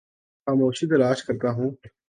خاموشی 0.47 0.85
تلاش 0.87 1.23
کرتا 1.23 1.49
ہوں 1.51 1.69